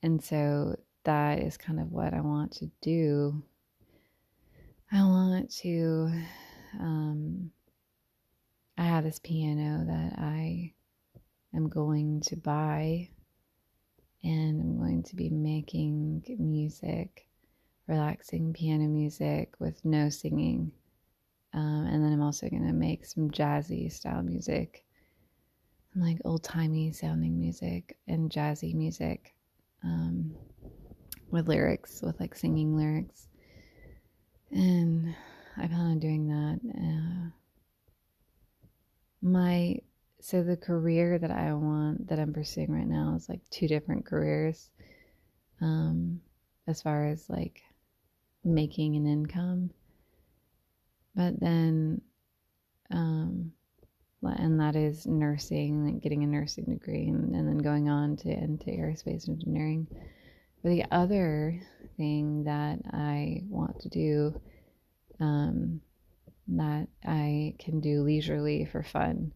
And 0.04 0.24
so 0.24 0.76
that 1.04 1.40
is 1.40 1.58
kind 1.58 1.80
of 1.80 1.92
what 1.92 2.14
I 2.14 2.22
want 2.22 2.52
to 2.54 2.70
do. 2.82 3.44
I 4.92 5.02
want 5.04 5.52
to, 5.58 6.12
um, 6.80 7.52
I 8.78 8.84
have 8.84 9.04
this 9.04 9.20
piano 9.20 9.86
that 9.86 10.20
I 10.20 10.74
am 11.54 11.68
going 11.68 12.22
to 12.22 12.36
buy 12.38 13.10
and 14.24 14.62
I'm 14.62 14.78
going 14.78 15.04
to 15.04 15.16
be 15.16 15.30
making 15.30 16.24
music, 16.40 17.28
relaxing 17.88 18.54
piano 18.54 18.88
music 18.88 19.54
with 19.60 19.84
no 19.86 20.10
singing. 20.10 20.72
Um, 21.54 21.86
and 21.88 22.04
then 22.04 22.14
I'm 22.14 22.22
also 22.22 22.50
going 22.50 22.68
to 22.68 22.74
make 22.74 23.06
some 23.06 23.32
jazzy 23.32 23.92
style 23.92 24.22
music 24.22 24.84
like 25.96 26.18
old 26.26 26.44
timey 26.44 26.92
sounding 26.92 27.40
music 27.40 27.98
and 28.08 28.30
jazzy 28.30 28.76
music 28.76 29.34
um, 29.84 30.36
with 31.32 31.48
lyrics, 31.48 32.02
with 32.02 32.20
like 32.20 32.36
singing 32.36 32.76
lyrics. 32.76 33.28
And 34.52 35.16
I 35.58 35.68
plan 35.68 35.80
on 35.80 36.00
doing 36.00 36.28
that. 36.28 36.60
Uh, 36.78 37.30
my 39.22 39.78
so 40.28 40.44
the 40.44 40.58
career 40.58 41.18
that 41.18 41.32
I 41.32 41.54
want 41.54 42.10
that 42.10 42.20
I'm 42.20 42.34
pursuing 42.34 42.70
right 42.70 42.86
now 42.86 43.14
is 43.16 43.30
like 43.30 43.40
two 43.50 43.66
different 43.66 44.06
careers. 44.06 44.70
Um, 45.62 46.20
as 46.68 46.82
far 46.82 47.06
as 47.06 47.30
like 47.30 47.62
making 48.44 48.98
an 48.98 49.08
income, 49.08 49.70
but 51.16 51.40
then 51.40 52.02
um, 52.92 53.54
and 54.22 54.60
that 54.60 54.76
is 54.76 55.08
nursing, 55.08 55.86
like 55.86 56.04
getting 56.04 56.26
a 56.26 56.28
nursing 56.28 56.66
degree, 56.66 57.08
and, 57.08 57.34
and 57.34 57.48
then 57.48 57.60
going 57.60 57.88
on 57.88 58.18
to 58.18 58.30
into 58.30 58.66
aerospace 58.66 59.30
engineering. 59.30 59.88
But 60.62 60.72
the 60.72 60.84
other 60.92 61.58
thing 61.96 62.44
that 62.44 62.80
I 62.92 63.44
want 63.48 63.80
to 63.80 63.88
do, 63.90 64.42
um, 65.22 65.80
that 66.50 66.90
I 67.06 67.56
can 67.60 67.80
do 67.80 68.02
leisurely 68.02 68.66
for 68.66 68.84
fun, 68.84 69.32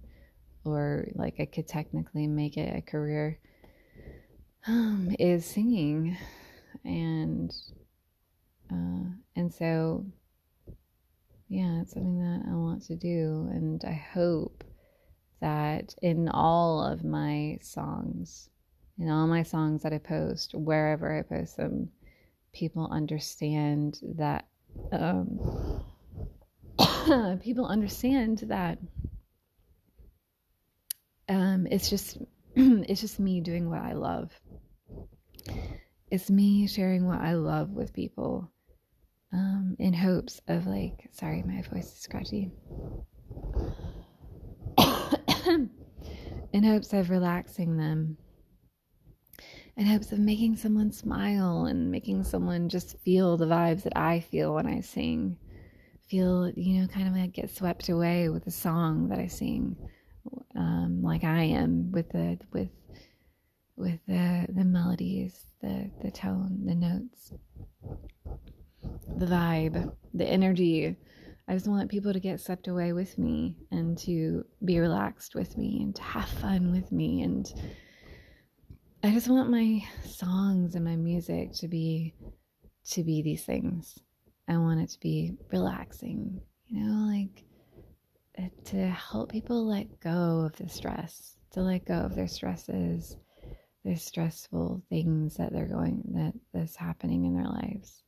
or 0.64 1.08
like 1.16 1.40
I 1.40 1.46
could 1.46 1.68
technically 1.68 2.28
make 2.28 2.58
it 2.58 2.76
a 2.76 2.82
career, 2.82 3.40
um, 4.68 5.16
is 5.20 5.46
singing, 5.46 6.18
and 6.84 7.54
uh, 8.72 9.10
and 9.36 9.54
so 9.54 10.06
yeah, 11.48 11.82
it's 11.82 11.94
something 11.94 12.20
that 12.20 12.50
I 12.50 12.56
want 12.56 12.84
to 12.84 12.96
do, 12.96 13.50
and 13.52 13.84
I 13.84 13.92
hope 14.14 14.64
that 15.42 15.96
in 16.02 16.30
all 16.30 16.82
of 16.82 17.04
my 17.04 17.58
songs, 17.62 18.50
in 18.98 19.10
all 19.10 19.28
my 19.28 19.44
songs 19.44 19.84
that 19.84 19.92
I 19.92 19.98
post, 19.98 20.54
wherever 20.54 21.18
I 21.18 21.24
post 21.24 21.58
them, 21.58 21.90
people 22.54 22.88
understand 22.92 24.00
that. 24.16 24.48
Um, 24.94 25.84
people 27.44 27.66
understand 27.66 28.44
that 28.48 28.78
um, 31.32 31.66
it's 31.72 31.90
just 31.90 32.18
it's 32.56 33.02
just 33.02 33.20
me 33.20 33.40
doing 33.40 33.70
what 33.70 33.82
I 33.82 33.94
love. 33.94 34.32
It's 36.12 36.30
me 36.30 36.68
sharing 36.68 37.08
what 37.08 37.22
I 37.22 37.34
love 37.36 37.70
with 37.70 37.94
people 37.94 38.52
um, 39.32 39.78
in 39.80 39.94
hopes 39.94 40.42
of 40.50 40.68
like, 40.68 41.08
sorry, 41.14 41.42
my 41.44 41.62
voice 41.62 41.86
is 41.86 42.00
scratchy. 42.00 42.52
in 46.54 46.64
hopes 46.64 46.92
of 46.92 47.10
relaxing 47.10 47.78
them, 47.78 48.18
in 49.78 49.86
hopes 49.86 50.12
of 50.12 50.20
making 50.20 50.58
someone 50.58 50.92
smile 50.92 51.64
and 51.66 51.90
making 51.90 52.26
someone 52.26 52.68
just 52.68 53.00
feel 53.00 53.38
the 53.38 53.46
vibes 53.46 53.84
that 53.84 53.98
I 53.98 54.20
feel 54.20 54.54
when 54.54 54.68
I 54.68 54.82
sing. 54.82 55.38
Feel, 56.10 56.52
you 56.58 56.82
know, 56.82 56.88
kind 56.88 57.08
of 57.08 57.16
like 57.16 57.32
get 57.32 57.56
swept 57.56 57.88
away 57.88 58.28
with 58.28 58.44
the 58.44 58.52
song 58.52 59.08
that 59.08 59.20
I 59.20 59.28
sing, 59.28 59.78
um, 60.56 61.02
like 61.02 61.24
I 61.24 61.44
am 61.44 61.92
with 61.92 62.10
the 62.10 62.40
with 62.52 62.70
with 63.76 64.00
the 64.08 64.48
the 64.50 64.66
melodies, 64.66 65.46
the 65.62 65.90
the 66.04 66.12
tone, 66.12 66.66
the 66.66 66.76
notes, 66.76 67.34
the 69.18 69.26
vibe, 69.26 69.94
the 70.14 70.26
energy 70.26 70.98
I 71.52 71.54
just 71.54 71.68
want 71.68 71.92
people 71.92 72.14
to 72.14 72.20
get 72.22 72.40
swept 72.40 72.70
away 72.70 72.94
with 72.94 73.18
me 73.18 73.58
and 73.72 73.98
to 74.00 74.46
be 74.64 74.80
relaxed 74.80 75.36
with 75.36 75.58
me 75.58 75.82
and 75.82 75.94
to 75.96 76.02
have 76.02 76.30
fun 76.30 76.72
with 76.72 76.94
me. 76.94 77.24
And 77.24 77.52
I 79.04 79.12
just 79.12 79.28
want 79.28 79.50
my 79.50 79.84
songs 80.06 80.76
and 80.76 80.86
my 80.86 80.96
music 80.96 81.52
to 81.56 81.68
be 81.68 82.14
to 82.92 83.04
be 83.04 83.22
these 83.22 83.44
things. 83.44 84.00
I 84.48 84.58
want 84.60 84.80
it 84.80 84.92
to 84.92 85.00
be 85.02 85.34
relaxing, 85.52 86.40
you 86.68 86.86
know, 86.86 87.14
like 87.14 87.44
to 88.66 88.88
help 88.90 89.32
people 89.32 89.66
let 89.66 90.00
go 90.00 90.42
of 90.46 90.56
the 90.58 90.70
stress, 90.70 91.36
to 91.52 91.62
let 91.62 91.86
go 91.86 91.96
of 91.96 92.16
their 92.16 92.28
stresses, 92.28 93.16
their 93.84 93.98
stressful 93.98 94.84
things 94.90 95.38
that 95.38 95.52
they're 95.52 95.68
going 95.68 96.04
that 96.14 96.34
that's 96.54 96.76
happening 96.76 97.26
in 97.26 97.36
their 97.36 97.50
lives, 97.50 98.04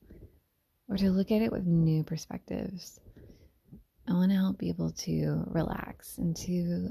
or 0.90 0.98
to 0.98 1.12
look 1.12 1.32
at 1.32 1.42
it 1.42 1.52
with 1.52 1.66
new 1.66 2.04
perspectives 2.04 3.00
I 4.08 4.14
want 4.14 4.32
to 4.32 4.38
help 4.38 4.60
people 4.60 4.92
to 4.92 5.44
relax 5.48 6.18
and 6.18 6.36
to 6.38 6.90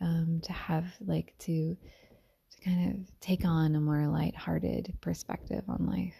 um, 0.00 0.40
to 0.44 0.52
have 0.52 0.84
like 1.00 1.34
to 1.40 1.74
to 1.74 2.60
kind 2.64 2.90
of 2.90 3.20
take 3.20 3.44
on 3.44 3.74
a 3.74 3.80
more 3.80 4.06
light-hearted 4.08 4.94
perspective 5.00 5.62
on 5.68 5.86
life. 5.86 6.16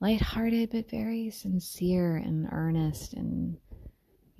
Light-hearted, 0.00 0.70
but 0.70 0.90
very 0.90 1.30
sincere 1.30 2.16
and 2.16 2.48
earnest, 2.50 3.12
and 3.12 3.58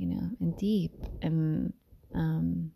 you 0.01 0.07
know, 0.07 0.31
and 0.41 0.57
deep, 0.57 0.93
and 1.21 1.75
um, 2.15 2.73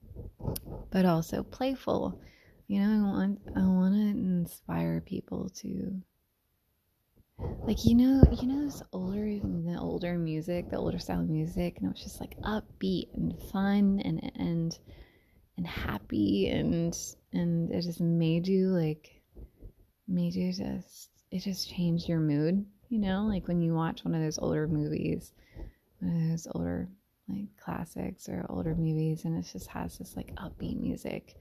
but 0.90 1.06
also 1.06 1.42
playful. 1.42 2.20
You 2.66 2.80
know, 2.80 2.90
I 2.90 3.00
want 3.00 3.40
I 3.56 3.60
want 3.60 3.94
to 3.94 4.00
inspire 4.00 5.00
people 5.00 5.48
to 5.60 6.02
like 7.66 7.84
you 7.84 7.94
know 7.94 8.22
you 8.30 8.46
know 8.46 8.64
this 8.64 8.82
older 8.92 9.38
the 9.42 9.76
older 9.78 10.16
music 10.16 10.70
the 10.70 10.76
older 10.76 10.98
style 10.98 11.20
of 11.20 11.28
music 11.28 11.78
and 11.78 11.86
it 11.86 11.92
was 11.92 12.02
just 12.02 12.20
like 12.20 12.38
upbeat 12.42 13.08
and 13.14 13.36
fun 13.50 14.00
and 14.04 14.32
and 14.36 14.78
and 15.56 15.66
happy 15.66 16.48
and 16.48 16.96
and 17.32 17.72
it 17.72 17.82
just 17.82 18.00
made 18.00 18.46
you 18.46 18.68
like 18.68 19.20
made 20.06 20.34
you 20.34 20.52
just 20.52 21.10
it 21.32 21.40
just 21.40 21.68
changed 21.68 22.08
your 22.08 22.20
mood 22.20 22.64
you 22.88 23.00
know 23.00 23.24
like 23.24 23.48
when 23.48 23.60
you 23.60 23.74
watch 23.74 24.04
one 24.04 24.14
of 24.14 24.20
those 24.20 24.38
older 24.38 24.68
movies 24.68 25.32
one 26.00 26.14
of 26.14 26.30
those 26.30 26.46
older 26.54 26.88
like 27.28 27.48
classics 27.62 28.28
or 28.28 28.44
older 28.48 28.74
movies 28.74 29.24
and 29.24 29.38
it 29.38 29.48
just 29.50 29.68
has 29.68 29.98
this 29.98 30.16
like 30.16 30.34
upbeat 30.36 30.78
music 30.78 31.34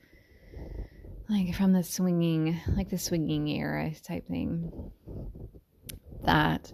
like 1.29 1.53
from 1.55 1.73
the 1.73 1.83
swinging 1.83 2.59
like 2.75 2.89
the 2.89 2.97
swinging 2.97 3.49
era 3.49 3.91
type 4.03 4.27
thing 4.27 4.71
that 6.23 6.71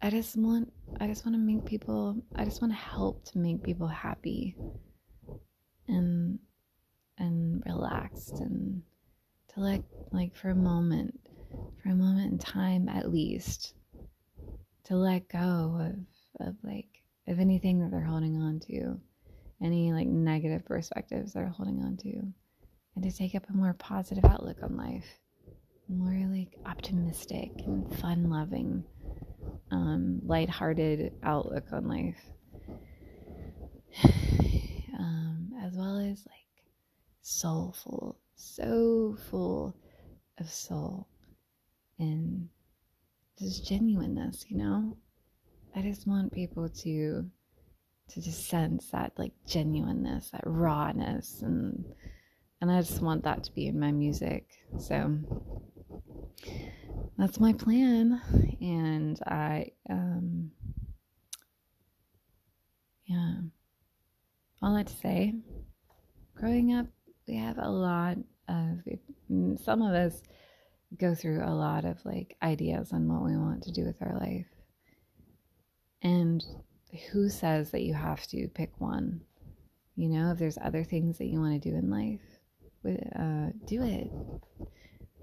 I 0.00 0.10
just 0.10 0.36
want 0.36 0.72
I 1.00 1.06
just 1.06 1.24
want 1.24 1.34
to 1.34 1.40
make 1.40 1.64
people 1.64 2.22
I 2.34 2.44
just 2.44 2.60
want 2.60 2.72
to 2.72 2.78
help 2.78 3.24
to 3.26 3.38
make 3.38 3.62
people 3.62 3.86
happy 3.86 4.56
and 5.88 6.38
and 7.18 7.62
relaxed 7.64 8.34
and 8.40 8.82
to 9.54 9.60
let 9.60 9.82
like 10.10 10.34
for 10.34 10.50
a 10.50 10.54
moment 10.54 11.18
for 11.82 11.90
a 11.90 11.94
moment 11.94 12.32
in 12.32 12.38
time 12.38 12.88
at 12.88 13.10
least 13.10 13.74
to 14.84 14.96
let 14.96 15.28
go 15.28 15.78
of 16.38 16.46
of 16.46 16.56
like 16.62 17.01
of 17.28 17.38
anything 17.38 17.80
that 17.80 17.90
they're 17.90 18.00
holding 18.00 18.36
on 18.36 18.60
to 18.60 19.00
any 19.62 19.92
like 19.92 20.08
negative 20.08 20.64
perspectives 20.64 21.32
they're 21.32 21.48
holding 21.48 21.80
on 21.82 21.96
to 21.96 22.10
and 22.94 23.04
to 23.04 23.10
take 23.12 23.34
up 23.34 23.48
a 23.48 23.52
more 23.56 23.74
positive 23.74 24.24
outlook 24.24 24.56
on 24.62 24.76
life 24.76 25.06
more 25.88 26.26
like 26.28 26.56
optimistic 26.66 27.50
and 27.66 27.94
fun 27.98 28.30
loving, 28.30 28.84
um, 29.70 30.20
lighthearted 30.24 31.12
outlook 31.22 31.64
on 31.72 31.88
life. 31.88 32.16
um, 34.98 35.50
as 35.62 35.74
well 35.74 35.98
as 35.98 36.26
like 36.26 36.64
soulful, 37.20 38.18
so 38.34 39.16
full 39.30 39.76
of 40.38 40.48
soul 40.48 41.06
and 41.98 42.48
just 43.38 43.66
genuineness, 43.66 44.46
you 44.48 44.56
know? 44.56 44.96
I 45.74 45.82
just 45.82 46.06
want 46.06 46.32
people 46.32 46.68
to 46.68 47.30
to 48.08 48.20
just 48.20 48.48
sense 48.48 48.88
that 48.90 49.12
like 49.16 49.32
genuineness, 49.46 50.30
that 50.30 50.42
rawness 50.44 51.40
and 51.42 51.84
and 52.60 52.70
I 52.70 52.80
just 52.80 53.02
want 53.02 53.24
that 53.24 53.42
to 53.44 53.52
be 53.52 53.66
in 53.66 53.80
my 53.80 53.90
music. 53.90 54.46
So 54.78 55.18
that's 57.18 57.40
my 57.40 57.52
plan. 57.52 58.20
And 58.60 59.18
I, 59.26 59.72
um, 59.90 60.52
yeah, 63.04 63.34
all 64.62 64.76
that 64.76 64.86
to 64.86 64.92
say, 64.94 65.34
growing 66.36 66.72
up, 66.72 66.86
we 67.26 67.36
have 67.36 67.58
a 67.58 67.68
lot 67.68 68.18
of, 68.48 68.78
some 69.60 69.82
of 69.82 69.92
us 69.94 70.22
go 70.96 71.16
through 71.16 71.42
a 71.44 71.50
lot 71.50 71.84
of 71.84 71.98
like 72.04 72.36
ideas 72.42 72.92
on 72.92 73.08
what 73.08 73.24
we 73.24 73.36
want 73.36 73.64
to 73.64 73.72
do 73.72 73.84
with 73.84 74.00
our 74.00 74.16
life. 74.20 74.46
And 76.02 76.44
who 77.10 77.28
says 77.28 77.70
that 77.70 77.82
you 77.82 77.94
have 77.94 78.26
to 78.28 78.48
pick 78.48 78.80
one? 78.80 79.22
You 79.96 80.08
know, 80.08 80.32
if 80.32 80.38
there's 80.38 80.58
other 80.62 80.84
things 80.84 81.18
that 81.18 81.26
you 81.26 81.38
want 81.40 81.62
to 81.62 81.70
do 81.70 81.76
in 81.76 81.90
life, 81.90 82.20
uh, 82.84 83.52
do 83.66 83.82
it 83.82 84.10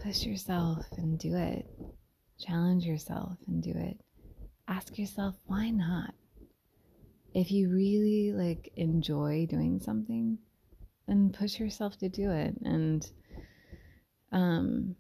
push 0.02 0.24
yourself 0.24 0.86
and 0.98 1.20
do 1.20 1.36
it. 1.36 1.66
Challenge 2.40 2.86
yourself 2.86 3.38
and 3.48 3.62
do 3.62 3.72
it. 3.76 4.00
Ask 4.68 4.98
yourself, 4.98 5.36
why 5.46 5.70
not? 5.70 6.14
If 7.34 7.52
you 7.52 7.70
really 7.70 8.32
like 8.34 8.72
enjoy 8.76 9.46
doing 9.50 9.80
something, 9.80 10.38
then 11.08 11.32
push 11.32 11.60
yourself 11.60 11.98
to 11.98 12.10
do 12.10 12.32
it 12.32 12.56
and 12.64 13.10
um 14.32 14.96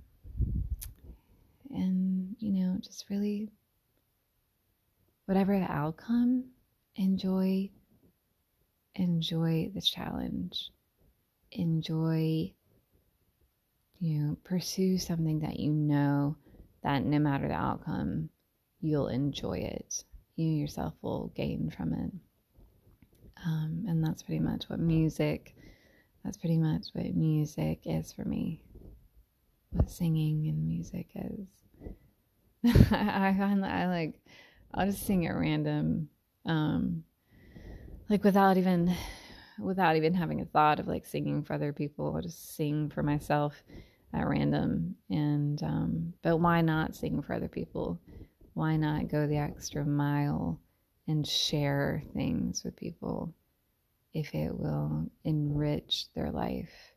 and 1.69 2.35
you 2.39 2.51
know, 2.53 2.77
just 2.81 3.05
really 3.09 3.49
whatever 5.29 5.59
the 5.59 5.71
outcome, 5.71 6.43
enjoy 6.95 7.69
enjoy 8.95 9.69
the 9.75 9.81
challenge. 9.81 10.71
Enjoy 11.51 12.51
you 13.99 14.17
know, 14.17 14.37
pursue 14.43 14.97
something 14.97 15.41
that 15.41 15.59
you 15.59 15.71
know 15.71 16.35
that 16.81 17.03
no 17.03 17.19
matter 17.19 17.47
the 17.47 17.53
outcome, 17.53 18.29
you'll 18.81 19.09
enjoy 19.09 19.59
it. 19.59 20.03
You 20.35 20.47
yourself 20.47 20.95
will 21.03 21.31
gain 21.35 21.69
from 21.69 21.93
it. 21.93 22.11
Um, 23.45 23.85
and 23.87 24.03
that's 24.03 24.23
pretty 24.23 24.39
much 24.39 24.67
what 24.67 24.79
music 24.79 25.55
that's 26.23 26.37
pretty 26.37 26.57
much 26.57 26.87
what 26.93 27.15
music 27.15 27.81
is 27.85 28.11
for 28.11 28.25
me. 28.25 28.63
What 29.69 29.91
singing 29.91 30.47
and 30.47 30.65
music 30.65 31.07
is. 31.13 31.47
I 32.91 33.35
find 33.37 33.63
that 33.63 33.71
I 33.71 33.87
like, 33.87 34.19
I'll 34.73 34.85
just 34.85 35.05
sing 35.05 35.25
at 35.25 35.35
random, 35.35 36.09
um, 36.45 37.03
like 38.09 38.23
without 38.23 38.57
even, 38.57 38.93
without 39.59 39.95
even 39.95 40.13
having 40.13 40.41
a 40.41 40.45
thought 40.45 40.79
of 40.79 40.87
like 40.87 41.05
singing 41.05 41.43
for 41.43 41.53
other 41.53 41.73
people. 41.73 42.13
I'll 42.15 42.21
just 42.21 42.55
sing 42.55 42.89
for 42.89 43.03
myself 43.03 43.63
at 44.13 44.27
random. 44.27 44.95
And, 45.09 45.61
um, 45.63 46.13
but 46.21 46.37
why 46.37 46.61
not 46.61 46.95
sing 46.95 47.21
for 47.21 47.33
other 47.33 47.47
people? 47.47 47.99
Why 48.53 48.75
not 48.75 49.07
go 49.07 49.27
the 49.27 49.37
extra 49.37 49.85
mile 49.85 50.59
and 51.07 51.27
share 51.27 52.03
things 52.13 52.63
with 52.63 52.75
people 52.75 53.33
if 54.13 54.33
it 54.33 54.53
will 54.53 55.05
enrich 55.23 56.07
their 56.15 56.31
life 56.31 56.93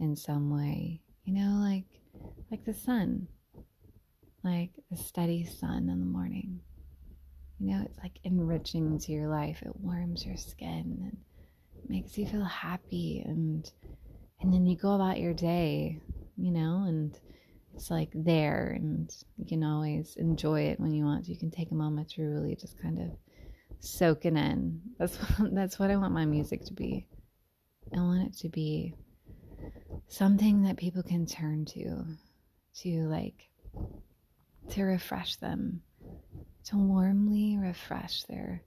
in 0.00 0.14
some 0.16 0.50
way? 0.50 1.00
You 1.24 1.34
know, 1.34 1.60
like, 1.62 1.86
like 2.50 2.64
the 2.64 2.74
sun, 2.74 3.28
like 4.42 4.70
the 4.90 4.96
steady 4.96 5.44
sun 5.44 5.88
in 5.88 5.98
the 5.98 6.06
morning. 6.06 6.60
You 7.60 7.74
know, 7.74 7.82
it's 7.84 7.98
like 7.98 8.18
enriching 8.24 8.98
to 9.00 9.12
your 9.12 9.28
life. 9.28 9.62
It 9.62 9.80
warms 9.80 10.24
your 10.24 10.36
skin 10.36 10.98
and 11.02 11.16
makes 11.88 12.18
you 12.18 12.26
feel 12.26 12.44
happy 12.44 13.22
and 13.24 13.70
and 14.40 14.52
then 14.52 14.66
you 14.66 14.76
go 14.76 14.94
about 14.94 15.18
your 15.18 15.34
day 15.34 16.00
you 16.38 16.52
know, 16.52 16.84
and 16.86 17.18
it's 17.74 17.90
like 17.90 18.10
there 18.14 18.72
and 18.76 19.14
you 19.36 19.44
can 19.44 19.64
always 19.64 20.16
enjoy 20.16 20.62
it 20.62 20.80
when 20.80 20.94
you 20.94 21.04
want. 21.04 21.28
You 21.28 21.36
can 21.36 21.50
take 21.50 21.70
a 21.72 21.74
moment 21.74 22.10
to 22.10 22.22
really 22.22 22.54
just 22.54 22.80
kind 22.80 22.98
of 23.00 23.10
soak 23.80 24.24
it 24.24 24.34
in. 24.34 24.80
That's 24.98 25.16
what, 25.38 25.54
that's 25.54 25.78
what 25.78 25.90
I 25.90 25.96
want 25.96 26.14
my 26.14 26.24
music 26.24 26.64
to 26.66 26.72
be. 26.72 27.06
I 27.92 27.98
want 27.98 28.28
it 28.28 28.38
to 28.38 28.48
be 28.48 28.94
something 30.06 30.62
that 30.62 30.76
people 30.76 31.02
can 31.02 31.26
turn 31.26 31.64
to 31.66 32.04
to 32.82 33.08
like 33.08 33.48
to 34.70 34.82
refresh 34.82 35.36
them, 35.36 35.82
to 36.68 36.76
warmly 36.76 37.58
refresh 37.58 38.24
their 38.24 38.62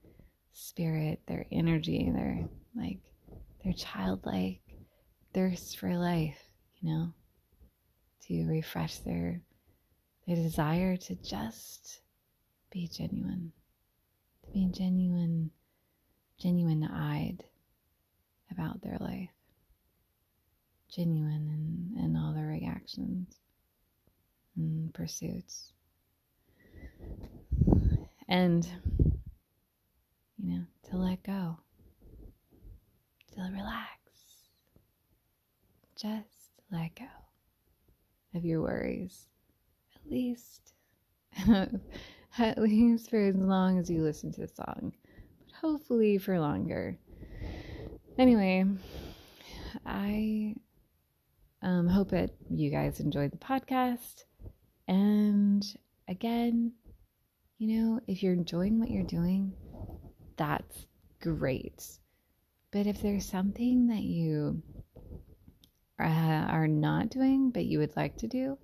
spirit, 0.54 1.22
their 1.28 1.46
energy, 1.52 2.12
their 2.14 2.48
like 2.76 3.00
their 3.64 3.74
childlike 3.74 4.62
thirst 5.34 5.78
for 5.78 5.96
life, 5.98 6.38
you 6.80 6.90
know 6.90 7.14
to 8.28 8.48
refresh 8.48 8.98
their 9.00 9.42
their 10.28 10.36
desire 10.36 10.96
to 10.96 11.16
just 11.16 12.02
be 12.72 12.88
genuine, 12.88 13.52
to 14.46 14.52
be 14.52 14.68
genuine, 14.72 15.50
genuine 16.40 16.84
eyed 16.84 17.44
about 18.52 18.82
their 18.82 18.98
life, 19.00 19.30
genuine 20.94 21.92
in, 21.98 22.04
in 22.06 22.16
all 22.16 22.34
their 22.34 22.46
reactions 22.48 23.36
and 24.56 24.94
pursuits. 24.94 25.74
And, 28.32 28.66
you 30.38 30.54
know, 30.54 30.64
to 30.90 30.96
let 30.96 31.22
go, 31.22 31.58
to 33.34 33.42
relax, 33.42 33.98
just 35.98 36.52
let 36.72 36.96
go 36.96 37.04
of 38.34 38.46
your 38.46 38.62
worries. 38.62 39.28
At 39.98 40.10
least, 40.10 40.74
at 42.38 42.58
least 42.58 43.10
for 43.10 43.20
as 43.20 43.36
long 43.36 43.78
as 43.78 43.90
you 43.90 44.02
listen 44.02 44.32
to 44.32 44.42
the 44.42 44.48
song, 44.48 44.94
but 45.46 45.54
hopefully 45.54 46.18
for 46.18 46.40
longer. 46.40 46.98
Anyway, 48.18 48.64
I 49.86 50.56
um, 51.62 51.86
hope 51.90 52.12
that 52.12 52.30
you 52.50 52.72
guys 52.72 53.02
enjoyed 53.02 53.32
the 53.32 53.38
podcast. 53.38 54.24
And 54.88 55.66
again, 56.08 56.72
you 57.62 57.68
know, 57.68 58.00
if 58.08 58.24
you're 58.24 58.34
enjoying 58.34 58.80
what 58.80 58.90
you're 58.90 59.04
doing, 59.04 59.54
that's 60.36 60.88
great. 61.22 61.86
But 62.72 62.88
if 62.88 63.04
there's 63.04 63.30
something 63.30 63.86
that 63.90 64.02
you 64.02 64.64
uh, 66.00 66.48
are 66.50 66.68
not 66.68 67.12
doing 67.12 67.52
but 67.52 67.66
you 67.66 67.78
would 67.78 67.96
like 67.96 68.18
to 68.18 68.28
do, 68.28 68.58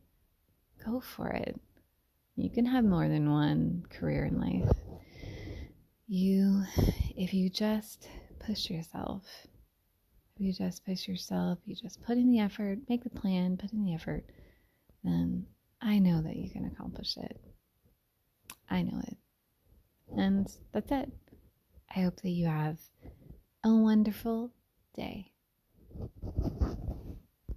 go 0.83 0.99
for 0.99 1.27
it. 1.27 1.61
You 2.35 2.49
can 2.49 2.65
have 2.65 2.83
more 2.83 3.07
than 3.07 3.31
one 3.31 3.83
career 3.87 4.25
in 4.25 4.41
life. 4.41 4.75
You, 6.07 6.63
if 7.15 7.35
you 7.35 7.51
just 7.51 8.09
push 8.39 8.67
yourself, 8.67 9.27
if 10.35 10.41
you 10.41 10.53
just 10.53 10.83
push 10.87 11.07
yourself, 11.07 11.59
you 11.65 11.75
just 11.75 12.01
put 12.01 12.17
in 12.17 12.31
the 12.31 12.39
effort, 12.39 12.79
make 12.89 13.03
the 13.03 13.11
plan, 13.11 13.57
put 13.57 13.73
in 13.73 13.85
the 13.85 13.93
effort, 13.93 14.25
then 15.03 15.45
I 15.83 15.99
know 15.99 16.23
that 16.23 16.35
you 16.35 16.49
can 16.49 16.65
accomplish 16.65 17.15
it. 17.17 17.39
I 18.69 18.81
know 18.81 19.01
it. 19.07 19.17
And 20.17 20.47
that's 20.71 20.91
it. 20.91 21.11
I 21.95 22.01
hope 22.01 22.21
that 22.21 22.29
you 22.29 22.47
have 22.47 22.79
a 23.63 23.73
wonderful 23.73 24.51
day. 24.95 25.31